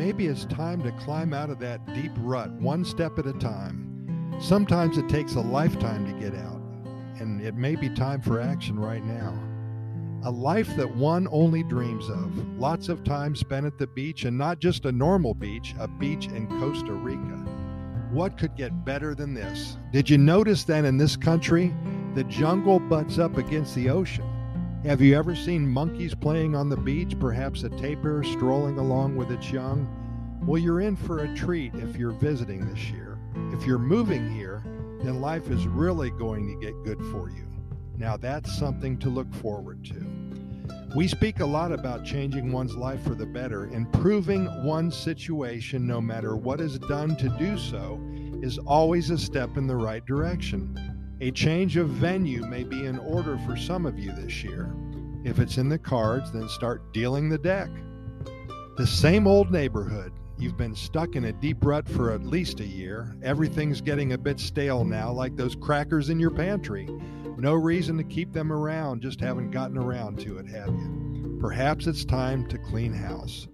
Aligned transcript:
maybe 0.00 0.28
it's 0.28 0.46
time 0.46 0.82
to 0.82 0.90
climb 0.92 1.34
out 1.34 1.50
of 1.50 1.58
that 1.58 1.84
deep 1.92 2.10
rut 2.20 2.50
one 2.52 2.82
step 2.86 3.18
at 3.18 3.26
a 3.26 3.34
time. 3.34 4.34
Sometimes 4.40 4.96
it 4.96 5.06
takes 5.10 5.34
a 5.34 5.40
lifetime 5.40 6.06
to 6.06 6.18
get 6.18 6.34
out, 6.40 6.62
and 7.20 7.42
it 7.42 7.54
may 7.54 7.76
be 7.76 7.90
time 7.90 8.22
for 8.22 8.40
action 8.40 8.78
right 8.78 9.04
now. 9.04 9.38
A 10.24 10.30
life 10.30 10.74
that 10.76 10.96
one 10.96 11.28
only 11.30 11.62
dreams 11.64 12.08
of, 12.08 12.34
lots 12.58 12.88
of 12.88 13.04
time 13.04 13.36
spent 13.36 13.66
at 13.66 13.76
the 13.76 13.88
beach, 13.88 14.24
and 14.24 14.38
not 14.38 14.58
just 14.58 14.86
a 14.86 14.92
normal 14.92 15.34
beach, 15.34 15.74
a 15.78 15.86
beach 15.86 16.28
in 16.28 16.46
Costa 16.58 16.94
Rica. 16.94 17.36
What 18.10 18.38
could 18.38 18.56
get 18.56 18.86
better 18.86 19.14
than 19.14 19.34
this? 19.34 19.76
Did 19.92 20.08
you 20.08 20.16
notice 20.16 20.64
that 20.64 20.86
in 20.86 20.96
this 20.96 21.14
country, 21.14 21.74
the 22.14 22.24
jungle 22.24 22.80
butts 22.80 23.18
up 23.18 23.36
against 23.36 23.74
the 23.74 23.90
ocean? 23.90 24.29
Have 24.84 25.02
you 25.02 25.14
ever 25.14 25.34
seen 25.34 25.68
monkeys 25.68 26.14
playing 26.14 26.56
on 26.56 26.70
the 26.70 26.76
beach, 26.76 27.14
perhaps 27.20 27.64
a 27.64 27.68
tapir 27.68 28.24
strolling 28.24 28.78
along 28.78 29.14
with 29.14 29.30
its 29.30 29.52
young? 29.52 29.86
Well, 30.46 30.56
you're 30.56 30.80
in 30.80 30.96
for 30.96 31.18
a 31.18 31.36
treat 31.36 31.74
if 31.74 31.96
you're 31.96 32.12
visiting 32.12 32.66
this 32.66 32.90
year. 32.90 33.18
If 33.52 33.66
you're 33.66 33.78
moving 33.78 34.32
here, 34.34 34.64
then 35.02 35.20
life 35.20 35.50
is 35.50 35.66
really 35.66 36.08
going 36.12 36.48
to 36.48 36.66
get 36.66 36.82
good 36.82 36.98
for 37.12 37.28
you. 37.28 37.46
Now, 37.98 38.16
that's 38.16 38.58
something 38.58 38.98
to 39.00 39.10
look 39.10 39.30
forward 39.34 39.84
to. 39.84 40.06
We 40.96 41.08
speak 41.08 41.40
a 41.40 41.46
lot 41.46 41.72
about 41.72 42.06
changing 42.06 42.50
one's 42.50 42.74
life 42.74 43.02
for 43.02 43.14
the 43.14 43.26
better. 43.26 43.66
Improving 43.66 44.64
one's 44.64 44.96
situation, 44.96 45.86
no 45.86 46.00
matter 46.00 46.36
what 46.36 46.58
is 46.58 46.78
done 46.78 47.16
to 47.16 47.28
do 47.38 47.58
so, 47.58 48.00
is 48.40 48.56
always 48.56 49.10
a 49.10 49.18
step 49.18 49.58
in 49.58 49.66
the 49.66 49.76
right 49.76 50.04
direction. 50.06 50.89
A 51.22 51.30
change 51.30 51.76
of 51.76 51.90
venue 51.90 52.46
may 52.46 52.64
be 52.64 52.86
in 52.86 52.98
order 52.98 53.36
for 53.46 53.54
some 53.54 53.84
of 53.84 53.98
you 53.98 54.10
this 54.12 54.42
year. 54.42 54.74
If 55.22 55.38
it's 55.38 55.58
in 55.58 55.68
the 55.68 55.78
cards, 55.78 56.32
then 56.32 56.48
start 56.48 56.94
dealing 56.94 57.28
the 57.28 57.36
deck. 57.36 57.68
The 58.78 58.86
same 58.86 59.26
old 59.26 59.52
neighborhood. 59.52 60.14
You've 60.38 60.56
been 60.56 60.74
stuck 60.74 61.16
in 61.16 61.26
a 61.26 61.32
deep 61.32 61.62
rut 61.62 61.86
for 61.86 62.10
at 62.10 62.24
least 62.24 62.60
a 62.60 62.66
year. 62.66 63.14
Everything's 63.22 63.82
getting 63.82 64.14
a 64.14 64.18
bit 64.18 64.40
stale 64.40 64.82
now, 64.82 65.12
like 65.12 65.36
those 65.36 65.54
crackers 65.54 66.08
in 66.08 66.18
your 66.18 66.30
pantry. 66.30 66.88
No 67.36 67.52
reason 67.52 67.98
to 67.98 68.04
keep 68.04 68.32
them 68.32 68.50
around, 68.50 69.02
just 69.02 69.20
haven't 69.20 69.50
gotten 69.50 69.76
around 69.76 70.18
to 70.20 70.38
it, 70.38 70.46
have 70.46 70.68
you? 70.68 71.36
Perhaps 71.38 71.86
it's 71.86 72.06
time 72.06 72.48
to 72.48 72.56
clean 72.56 72.94
house. 72.94 73.46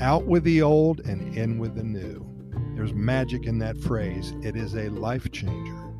Out 0.00 0.26
with 0.26 0.42
the 0.42 0.60
old 0.62 0.98
and 1.06 1.36
in 1.38 1.60
with 1.60 1.76
the 1.76 1.84
new. 1.84 2.26
There's 2.74 2.94
magic 2.94 3.46
in 3.46 3.58
that 3.58 3.78
phrase. 3.78 4.34
It 4.42 4.56
is 4.56 4.74
a 4.74 4.88
life 4.88 5.30
changer. 5.30 5.91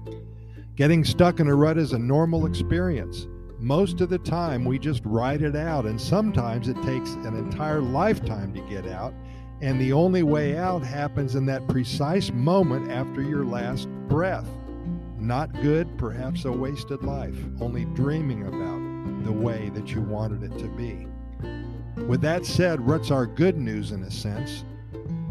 Getting 0.75 1.05
stuck 1.05 1.39
in 1.39 1.49
a 1.49 1.55
rut 1.55 1.77
is 1.77 1.93
a 1.93 1.99
normal 1.99 2.47
experience. 2.47 3.27
Most 3.59 4.01
of 4.01 4.09
the 4.09 4.19
time, 4.19 4.65
we 4.65 4.79
just 4.79 5.03
ride 5.05 5.43
it 5.43 5.55
out, 5.55 5.85
and 5.85 6.01
sometimes 6.01 6.67
it 6.67 6.81
takes 6.83 7.11
an 7.11 7.37
entire 7.37 7.83
lifetime 7.83 8.55
to 8.55 8.61
get 8.63 8.87
out, 8.87 9.13
and 9.61 9.79
the 9.79 9.93
only 9.93 10.23
way 10.23 10.57
out 10.57 10.83
happens 10.83 11.35
in 11.35 11.45
that 11.47 11.69
precise 11.69 12.33
moment 12.33 12.91
after 12.91 13.21
your 13.21 13.45
last 13.45 13.87
breath. 14.09 14.49
Not 15.19 15.53
good, 15.61 15.99
perhaps 15.99 16.47
a 16.47 16.53
wasted 16.53 17.03
life, 17.03 17.37
only 17.61 17.85
dreaming 17.85 18.47
about 18.47 19.25
the 19.25 19.33
way 19.33 19.71
that 19.75 19.93
you 19.93 20.01
wanted 20.01 20.43
it 20.43 20.59
to 20.59 20.69
be. 20.69 21.07
With 22.07 22.23
that 22.23 22.47
said, 22.47 22.81
ruts 22.81 23.11
are 23.11 23.27
good 23.27 23.59
news 23.59 23.93
in 23.93 24.03
a 24.05 24.11
sense. 24.11 24.65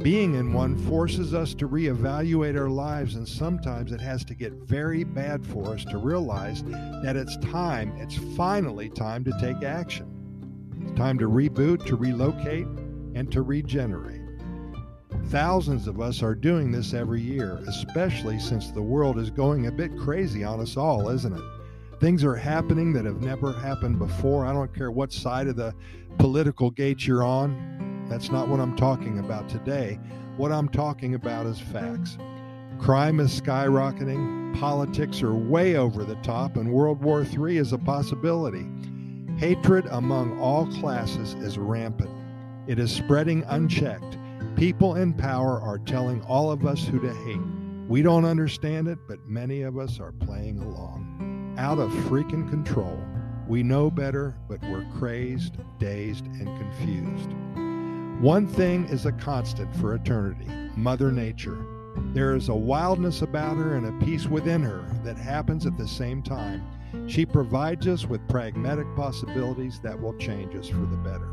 Being 0.04 0.34
in 0.34 0.52
one 0.52 0.78
forces 0.88 1.36
us 1.36 1.54
to 1.54 1.70
reevaluate 1.70 2.58
our 2.58 2.70
lives, 2.70 3.16
and 3.16 3.28
sometimes 3.28 3.92
it 3.92 4.02
has 4.02 4.26
to 4.26 4.34
get 4.34 4.52
very 4.54 5.04
bad 5.04 5.46
for 5.46 5.68
us 5.68 5.86
to 5.86 6.00
realize 6.00 6.64
that 6.64 7.16
it's 7.16 7.38
time, 7.38 7.94
it's 7.98 8.18
finally 8.36 8.90
time 8.90 9.24
to 9.24 9.32
take 9.40 9.62
action. 9.62 10.08
It's 10.82 10.98
time 10.98 11.20
to 11.20 11.30
reboot, 11.30 11.86
to 11.86 11.96
relocate, 11.96 12.66
and 13.14 13.32
to 13.32 13.44
regenerate. 13.44 14.22
Thousands 15.28 15.88
of 15.88 16.02
us 16.02 16.24
are 16.24 16.34
doing 16.34 16.72
this 16.72 16.96
every 16.96 17.22
year, 17.22 17.60
especially 17.68 18.40
since 18.40 18.72
the 18.72 18.82
world 18.82 19.20
is 19.20 19.30
going 19.30 19.68
a 19.68 19.72
bit 19.72 19.96
crazy 20.00 20.44
on 20.44 20.60
us 20.60 20.78
all, 20.78 21.10
isn't 21.10 21.34
it? 21.34 21.44
Things 22.00 22.24
are 22.24 22.36
happening 22.36 22.92
that 22.94 23.06
have 23.06 23.22
never 23.22 23.54
happened 23.54 24.00
before. 24.00 24.48
I 24.48 24.54
don't 24.54 24.74
care 24.74 24.90
what 24.90 25.14
side 25.14 25.48
of 25.48 25.58
the 25.58 25.76
political 26.18 26.72
gate 26.72 27.06
you're 27.06 27.24
on. 27.24 27.91
That's 28.12 28.30
not 28.30 28.50
what 28.50 28.60
I'm 28.60 28.76
talking 28.76 29.20
about 29.20 29.48
today. 29.48 29.98
What 30.36 30.52
I'm 30.52 30.68
talking 30.68 31.16
about 31.16 31.46
is 31.46 31.62
facts. 31.62 32.18
Crime 32.78 33.22
is 33.22 33.40
skyrocketing, 33.40 34.54
politics 34.60 35.24
are 35.24 35.34
way 35.34 35.78
over 35.78 36.04
the 36.04 36.16
top, 36.16 36.58
and 36.58 36.74
World 36.74 37.02
War 37.02 37.24
III 37.24 37.56
is 37.56 37.72
a 37.72 37.78
possibility. 37.78 38.68
Hatred 39.38 39.86
among 39.92 40.38
all 40.42 40.68
classes 40.82 41.36
is 41.36 41.58
rampant. 41.58 42.12
It 42.68 42.80
is 42.80 42.92
spreading 42.92 43.46
unchecked. 43.48 44.18
People 44.58 44.98
in 44.98 45.14
power 45.14 45.62
are 45.62 45.80
telling 45.80 46.22
all 46.24 46.52
of 46.52 46.66
us 46.66 46.86
who 46.86 47.00
to 47.00 47.14
hate. 47.14 47.88
We 47.88 48.02
don't 48.02 48.26
understand 48.26 48.90
it, 48.90 49.00
but 49.08 49.26
many 49.26 49.62
of 49.62 49.78
us 49.78 50.02
are 50.02 50.12
playing 50.12 50.60
along. 50.60 51.56
Out 51.58 51.80
of 51.80 51.92
freaking 52.10 52.50
control. 52.50 53.02
We 53.48 53.64
know 53.64 53.90
better, 53.90 54.36
but 54.50 54.62
we're 54.64 54.86
crazed, 54.98 55.58
dazed, 55.80 56.26
and 56.26 56.46
confused. 56.58 57.30
One 58.22 58.46
thing 58.46 58.86
is 58.86 59.08
a 59.08 59.12
constant 59.14 59.76
for 59.78 59.96
eternity 59.96 60.46
Mother 60.76 61.12
Nature. 61.12 61.66
There 62.14 62.36
is 62.36 62.50
a 62.50 62.54
wildness 62.56 63.24
about 63.24 63.58
her 63.58 63.74
and 63.74 63.88
a 63.88 64.06
peace 64.06 64.28
within 64.28 64.62
her 64.62 64.86
that 65.04 65.18
happens 65.18 65.66
at 65.66 65.76
the 65.76 65.88
same 65.88 66.22
time. 66.22 66.64
She 67.08 67.26
provides 67.26 67.88
us 67.88 68.06
with 68.06 68.28
pragmatic 68.28 68.86
possibilities 68.96 69.80
that 69.80 70.00
will 70.00 70.16
change 70.20 70.56
us 70.56 70.70
for 70.70 70.86
the 70.86 70.98
better. 70.98 71.32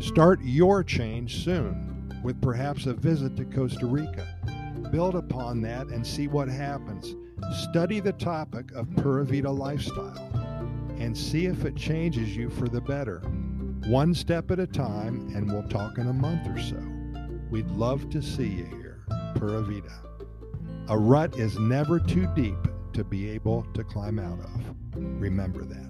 Start 0.00 0.40
your 0.42 0.82
change 0.82 1.44
soon 1.44 2.10
with 2.24 2.40
perhaps 2.40 2.86
a 2.86 2.94
visit 2.94 3.36
to 3.36 3.44
Costa 3.44 3.84
Rica. 3.84 4.34
Build 4.90 5.14
upon 5.14 5.60
that 5.60 5.88
and 5.88 6.06
see 6.06 6.26
what 6.26 6.48
happens. 6.48 7.16
Study 7.68 8.00
the 8.00 8.14
topic 8.14 8.72
of 8.72 8.88
Pura 8.96 9.26
Vida 9.26 9.50
lifestyle 9.50 10.30
and 10.98 11.14
see 11.14 11.44
if 11.44 11.66
it 11.66 11.76
changes 11.76 12.34
you 12.34 12.48
for 12.48 12.66
the 12.66 12.80
better 12.80 13.20
one 13.88 14.14
step 14.14 14.50
at 14.50 14.58
a 14.58 14.66
time, 14.66 15.32
and 15.34 15.50
we'll 15.50 15.66
talk 15.68 15.96
in 15.96 16.08
a 16.08 16.12
month 16.12 16.46
or 16.46 16.60
so. 16.60 16.76
We'd 17.50 17.70
love 17.70 18.10
to 18.10 18.20
see 18.20 18.46
you 18.46 18.64
here. 18.66 19.02
Pura 19.36 19.62
Vida. 19.62 20.02
A 20.88 20.98
rut 20.98 21.38
is 21.38 21.58
never 21.58 21.98
too 21.98 22.28
deep 22.36 22.58
to 22.92 23.02
be 23.02 23.30
able 23.30 23.62
to 23.72 23.82
climb 23.82 24.18
out 24.18 24.40
of. 24.40 24.60
Remember 24.94 25.64
that. 25.64 25.88